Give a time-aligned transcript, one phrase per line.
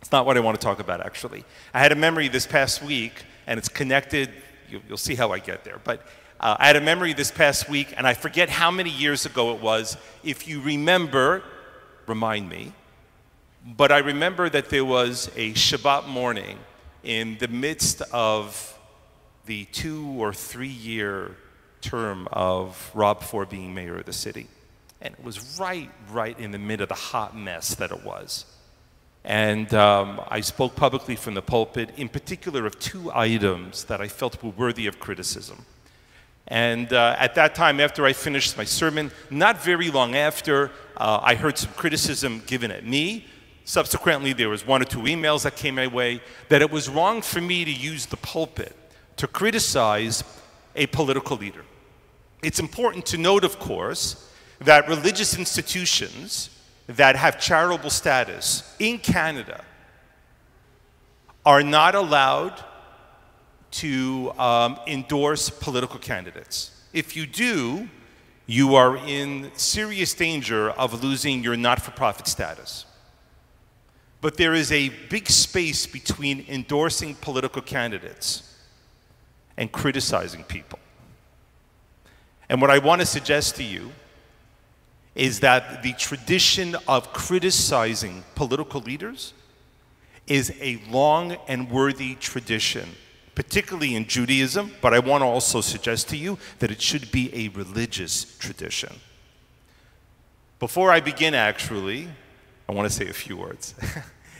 [0.00, 1.44] It's not what I want to talk about, actually.
[1.74, 4.30] I had a memory this past week, and it's connected.
[4.68, 5.80] You, will see how I get there.
[5.82, 6.06] But
[6.40, 9.54] uh, I had a memory this past week, and I forget how many years ago
[9.54, 9.96] it was.
[10.24, 11.42] If you remember,
[12.06, 12.72] remind me.
[13.66, 16.58] But I remember that there was a Shabbat morning
[17.02, 18.78] in the midst of
[19.44, 21.36] the two or three year
[21.82, 24.46] term of Rob Ford being mayor of the city.
[25.02, 28.44] And it was right, right in the middle of the hot mess that it was.
[29.24, 34.08] And um, I spoke publicly from the pulpit, in particular, of two items that I
[34.08, 35.66] felt were worthy of criticism.
[36.48, 41.20] And uh, at that time, after I finished my sermon, not very long after, uh,
[41.22, 43.26] I heard some criticism given at me.
[43.64, 47.22] Subsequently, there was one or two emails that came my way that it was wrong
[47.22, 48.74] for me to use the pulpit
[49.16, 50.24] to criticize
[50.74, 51.64] a political leader.
[52.42, 54.28] It's important to note, of course,
[54.60, 56.50] that religious institutions
[56.96, 59.64] that have charitable status in Canada
[61.46, 62.62] are not allowed
[63.70, 66.72] to um, endorse political candidates.
[66.92, 67.88] If you do,
[68.46, 72.86] you are in serious danger of losing your not for profit status.
[74.20, 78.58] But there is a big space between endorsing political candidates
[79.56, 80.80] and criticizing people.
[82.48, 83.92] And what I want to suggest to you
[85.14, 89.34] is that the tradition of criticizing political leaders
[90.26, 92.88] is a long and worthy tradition,
[93.34, 97.34] particularly in Judaism, but I want to also suggest to you that it should be
[97.34, 98.94] a religious tradition.
[100.60, 102.08] Before I begin, actually,
[102.68, 103.74] I want to say a few words.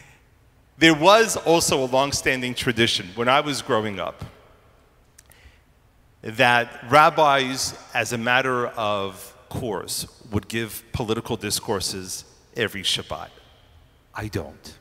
[0.78, 4.24] there was also a long-standing tradition when I was growing up
[6.22, 12.24] that rabbis, as a matter of course, would give political discourses
[12.56, 13.28] every Shabbat.
[14.14, 14.78] I don't.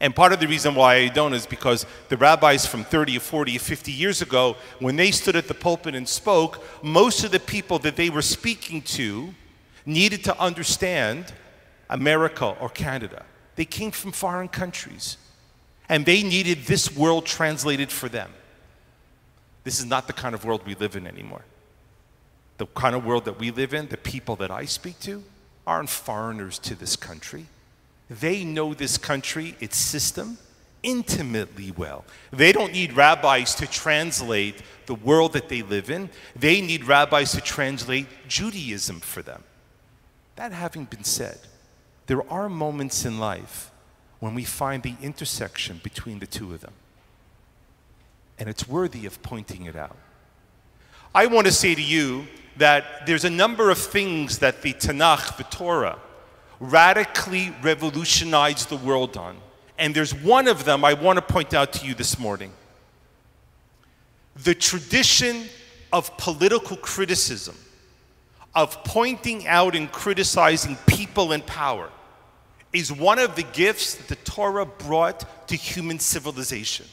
[0.00, 3.20] And part of the reason why I don't is because the rabbis from 30 or
[3.20, 7.30] 40 or 50 years ago, when they stood at the pulpit and spoke, most of
[7.30, 9.34] the people that they were speaking to
[9.84, 11.34] needed to understand
[11.90, 13.24] America or Canada.
[13.56, 15.18] They came from foreign countries,
[15.88, 18.30] and they needed this world translated for them.
[19.64, 21.42] This is not the kind of world we live in anymore
[22.60, 25.24] the kind of world that we live in, the people that I speak to,
[25.66, 27.46] aren't foreigners to this country.
[28.10, 30.36] They know this country, its system,
[30.82, 32.04] intimately well.
[32.30, 37.32] They don't need rabbis to translate the world that they live in, they need rabbis
[37.32, 39.42] to translate Judaism for them.
[40.36, 41.38] That having been said,
[42.08, 43.70] there are moments in life
[44.18, 46.74] when we find the intersection between the two of them.
[48.38, 49.96] And it's worthy of pointing it out.
[51.14, 55.36] I want to say to you that there's a number of things that the Tanakh,
[55.36, 55.98] the Torah,
[56.60, 59.36] radically revolutionized the world on.
[59.78, 62.52] And there's one of them I want to point out to you this morning.
[64.44, 65.44] The tradition
[65.92, 67.56] of political criticism,
[68.54, 71.88] of pointing out and criticizing people in power,
[72.72, 76.86] is one of the gifts that the Torah brought to human civilization.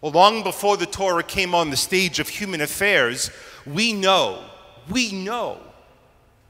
[0.00, 3.30] Well, long before the Torah came on the stage of human affairs,
[3.64, 4.44] we know
[4.88, 5.58] we know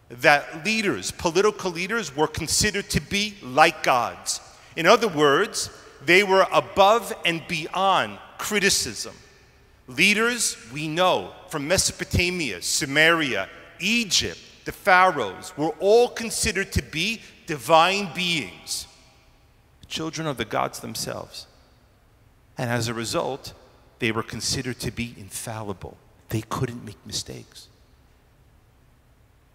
[0.09, 4.41] that leaders, political leaders, were considered to be like gods.
[4.76, 5.70] In other words,
[6.04, 9.15] they were above and beyond criticism.
[9.88, 13.48] Leaders, we know, from Mesopotamia, Sumeria,
[13.81, 18.87] Egypt, the pharaohs, were all considered to be divine beings,
[19.88, 21.47] children of the gods themselves.
[22.56, 23.54] And as a result,
[23.98, 25.97] they were considered to be infallible.
[26.28, 27.69] They couldn't make mistakes.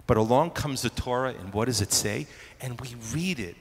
[0.08, 2.28] But along comes the Torah, and what does it say?
[2.62, 3.56] And we read it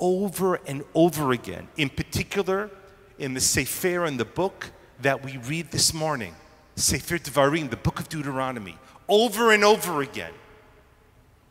[0.00, 2.70] over and over again, in particular
[3.18, 4.70] in the Sefer and the book
[5.02, 6.34] that we read this morning,
[6.76, 8.76] Sefer Devarim, the book of Deuteronomy,
[9.08, 10.32] over and over again.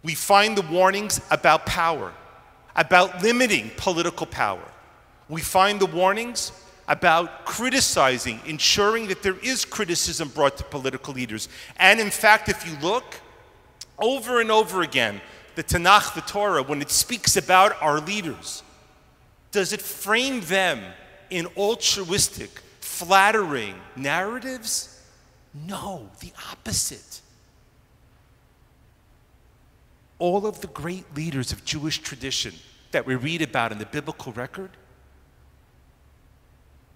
[0.03, 2.11] We find the warnings about power,
[2.75, 4.63] about limiting political power.
[5.29, 6.51] We find the warnings
[6.87, 11.47] about criticizing, ensuring that there is criticism brought to political leaders.
[11.77, 13.05] And in fact, if you look,
[14.01, 15.21] over and over again,
[15.55, 18.63] the Tanakh, the Torah, when it speaks about our leaders,
[19.51, 20.81] does it frame them
[21.29, 25.01] in altruistic, flattering narratives?
[25.53, 27.21] No, the opposite.
[30.19, 32.53] All of the great leaders of Jewish tradition
[32.91, 34.71] that we read about in the biblical record,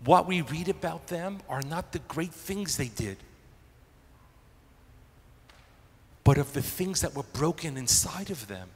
[0.03, 3.17] what we read about them are not the great things they did
[6.25, 8.67] but of the things that were broken inside of them.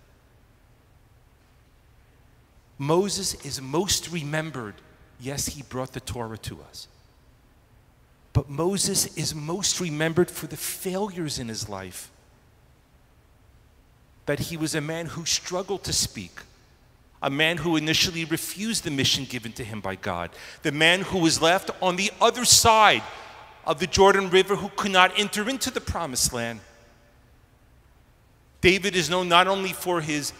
[2.78, 4.76] Moses is most remembered
[5.20, 6.88] Yes, he brought the Torah to us.
[8.32, 12.10] But Moses is most remembered for the failures in his life.
[14.26, 16.40] That he was a man who struggled to speak,
[17.22, 20.30] a man who initially refused the mission given to him by God,
[20.62, 23.04] the man who was left on the other side
[23.66, 26.62] of the Jordan River who could not enter into the promised land.
[28.62, 30.34] David is known not only for his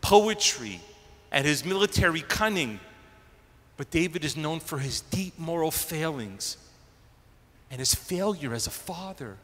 [0.00, 0.80] poetry
[1.30, 2.80] and his military cunning,
[3.76, 6.56] but David is known for his deep moral failings
[7.70, 9.36] and his failure as a father.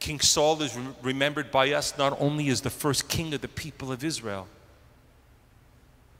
[0.00, 3.92] King Saul is remembered by us not only as the first king of the people
[3.92, 4.48] of Israel,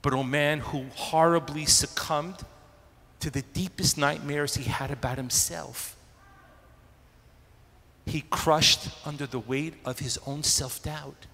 [0.01, 2.37] but a man who horribly succumbed
[3.19, 5.97] to the deepest nightmares he had about himself.
[8.05, 11.25] He crushed under the weight of his own self doubt.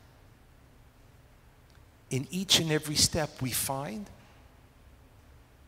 [2.10, 4.10] In each and every step, we find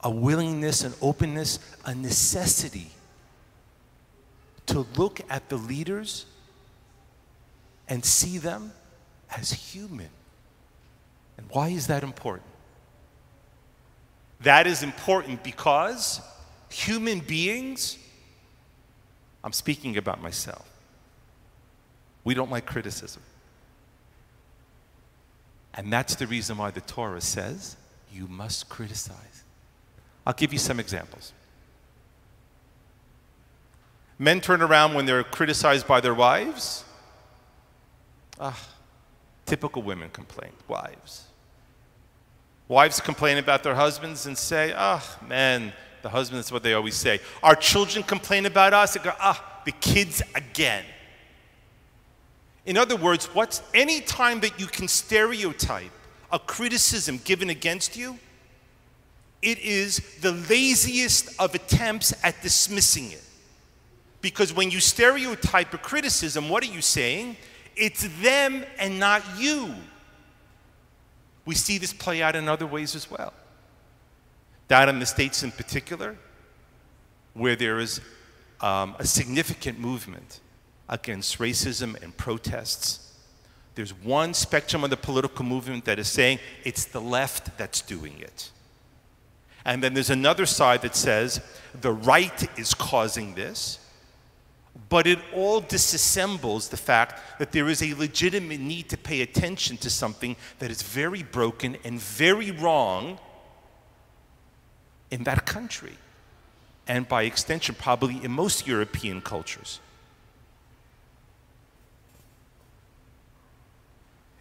[0.04, 2.92] a willingness, an openness, a necessity
[4.68, 6.26] to look at the leaders
[7.88, 8.72] and see them
[9.36, 10.10] as human.
[11.38, 12.48] And why is that important?
[14.42, 16.22] That is important because
[16.70, 17.98] human beings,
[19.44, 20.71] I'm speaking about myself,
[22.24, 23.22] we don't like criticism.
[25.74, 27.78] And that's the reason why the Torah says
[28.12, 29.44] you must criticize.
[30.26, 31.34] I'll give you some examples.
[34.20, 36.84] Men turn around when they're criticized by their wives.
[38.40, 38.60] Ah,
[39.46, 41.26] typical women complain, wives.
[42.68, 45.74] Wives complain about their husbands and say, ah, man,
[46.04, 47.20] the husband is what they always say.
[47.42, 50.86] Our children complain about us and go, ah, the kids again.
[52.66, 55.92] In other words, what's any time that you can stereotype
[56.32, 58.18] a criticism given against you,
[59.42, 63.24] it is the laziest of attempts at dismissing it.
[64.22, 67.38] Because when you stereotype a criticism, what are you saying?
[67.76, 69.74] It's them and not you.
[71.46, 73.34] We see this play out in other ways as well.
[74.68, 76.16] Down in the States in particular,
[77.34, 78.00] where there is
[78.62, 80.40] um, a significant movement
[80.92, 83.16] against racism and protests.
[83.74, 88.20] There's one spectrum of the political movement that is saying it's the left that's doing
[88.20, 88.52] it.
[89.64, 91.40] And then there's another side that says
[91.80, 93.80] the right is causing this,
[94.90, 99.78] but it all disassembles the fact that there is a legitimate need to pay attention
[99.78, 103.20] to something that is very broken and very wrong
[105.12, 105.98] in that country,
[106.88, 109.80] and by extension, probably in most European cultures.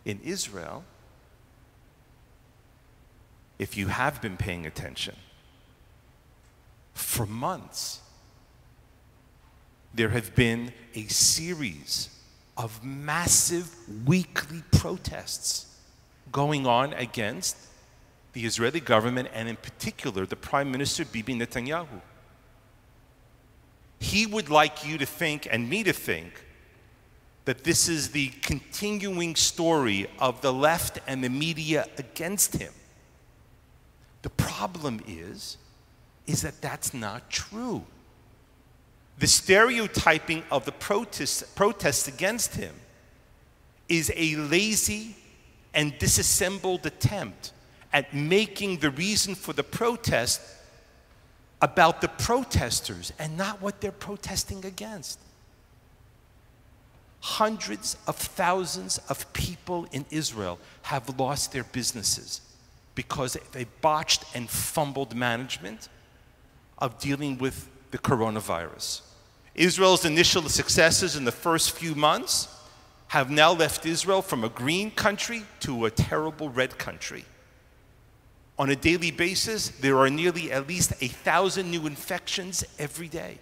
[0.04, 0.84] In Israel,
[3.58, 5.16] if you have been paying attention,
[6.94, 8.00] for months,
[9.92, 12.08] there have been a series
[12.56, 13.74] of massive
[14.06, 15.74] weekly protests
[16.30, 17.56] going on against
[18.32, 22.00] the Israeli government and, in particular, the Prime Minister Bibi Netanyahu.
[23.98, 26.44] He would like you to think, and me to think,
[27.44, 32.72] that this is the continuing story of the left and the media against him.
[34.22, 35.56] The problem is
[36.26, 37.84] is that that's not true.
[39.18, 42.74] The stereotyping of the protests, protests against him
[43.88, 45.16] is a lazy
[45.74, 47.52] and disassembled attempt
[47.92, 50.40] at making the reason for the protest
[51.60, 55.18] about the protesters and not what they're protesting against.
[57.20, 62.40] Hundreds of thousands of people in Israel have lost their businesses
[62.94, 65.88] because they botched and fumbled management
[66.78, 69.02] of dealing with the coronavirus.
[69.54, 72.48] Israel's initial successes in the first few months
[73.08, 77.24] have now left Israel from a green country to a terrible red country.
[78.58, 83.38] On a daily basis, there are nearly at least a thousand new infections every day.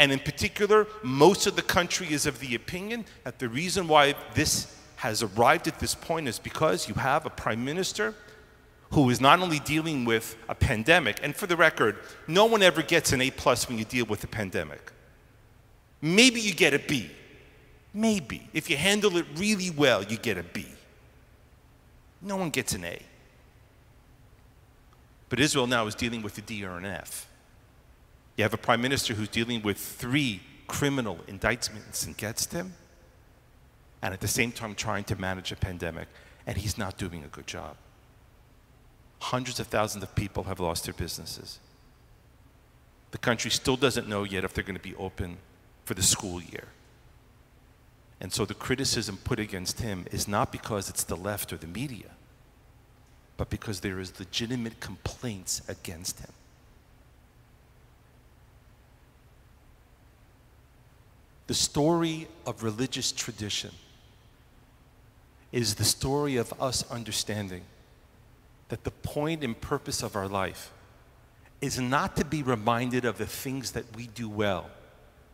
[0.00, 4.14] And in particular, most of the country is of the opinion that the reason why
[4.32, 8.14] this has arrived at this point is because you have a prime minister
[8.92, 12.80] who is not only dealing with a pandemic, and for the record, no one ever
[12.80, 14.90] gets an A plus when you deal with a pandemic.
[16.00, 17.10] Maybe you get a B.
[17.92, 18.48] Maybe.
[18.54, 20.64] If you handle it really well, you get a B.
[22.22, 22.98] No one gets an A.
[25.28, 27.29] But Israel now is dealing with the D or an F.
[28.40, 32.72] You have a prime minister who's dealing with three criminal indictments against him,
[34.00, 36.08] and at the same time trying to manage a pandemic,
[36.46, 37.76] and he's not doing a good job.
[39.18, 41.58] Hundreds of thousands of people have lost their businesses.
[43.10, 45.36] The country still doesn't know yet if they're going to be open
[45.84, 46.68] for the school year.
[48.22, 51.66] And so the criticism put against him is not because it's the left or the
[51.66, 52.12] media,
[53.36, 56.32] but because there is legitimate complaints against him.
[61.50, 63.72] The story of religious tradition
[65.50, 67.62] is the story of us understanding
[68.68, 70.70] that the point and purpose of our life
[71.60, 74.70] is not to be reminded of the things that we do well,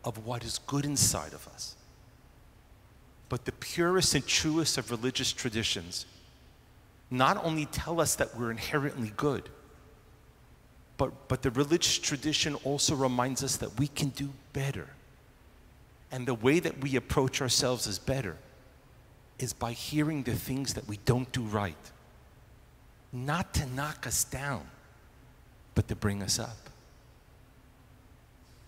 [0.03, 1.75] of what is good inside of us.
[3.29, 6.07] But the purest and truest of religious traditions
[7.11, 9.49] not only tell us that we're inherently good,
[10.97, 14.87] but, but the religious tradition also reminds us that we can do better.
[16.11, 18.37] And the way that we approach ourselves is better
[19.39, 21.75] is by hearing the things that we don't do right
[23.11, 24.67] not to knock us down,
[25.75, 26.57] but to bring us up.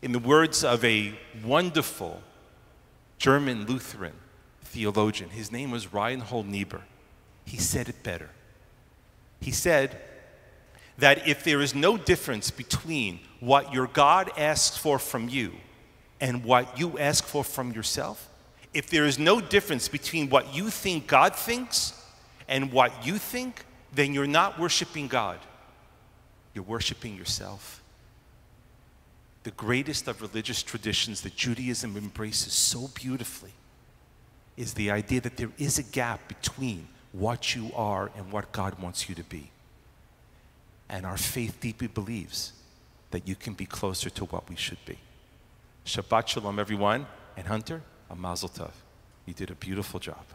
[0.01, 2.21] In the words of a wonderful
[3.17, 4.13] German Lutheran
[4.61, 6.81] theologian, his name was Reinhold Niebuhr,
[7.45, 8.29] he said it better.
[9.41, 9.99] He said
[10.97, 15.53] that if there is no difference between what your God asks for from you
[16.21, 18.29] and what you ask for from yourself,
[18.73, 21.93] if there is no difference between what you think God thinks
[22.47, 25.39] and what you think, then you're not worshiping God,
[26.53, 27.81] you're worshiping yourself.
[29.43, 33.53] The greatest of religious traditions that Judaism embraces so beautifully
[34.57, 38.77] is the idea that there is a gap between what you are and what God
[38.79, 39.49] wants you to be.
[40.89, 42.51] And our faith deeply believes
[43.11, 44.97] that you can be closer to what we should be.
[45.85, 47.05] Shabbat Shalom, everyone.
[47.37, 48.71] And Hunter, a mazel tov.
[49.25, 50.25] You did a beautiful job.